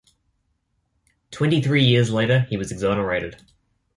[1.29, 3.39] Twenty-three years later he was exonerated.